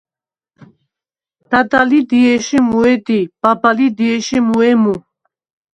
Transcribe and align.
დადა 1.49 1.81
ლი 1.89 1.99
დიე̄შ 2.09 2.47
ი 2.57 2.59
მუუ̂ე̄ 2.67 2.95
დი, 3.05 3.19
ბაბა 3.41 3.71
ლი 3.77 3.87
დიე̄შ 3.97 4.27
ი 4.37 4.39
მუუ̂ე̄ 4.47 4.73
მუ. 4.81 4.93